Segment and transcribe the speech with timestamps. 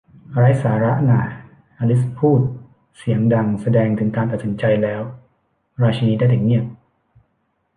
[0.37, 1.21] ไร้สาระน่า
[1.79, 2.41] อลิซพูด
[2.97, 5.01] เสียงดังแสดงถึงการตัดสินใจแล้ว
[5.81, 6.65] ราชินีได้แต่เงียบ